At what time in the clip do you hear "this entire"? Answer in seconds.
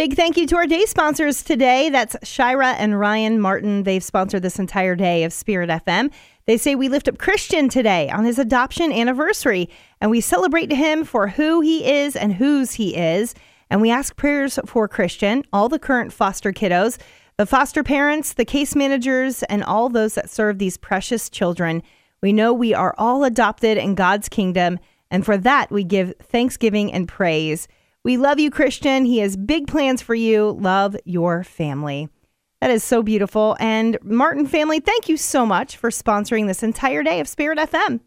4.40-4.96, 36.46-37.02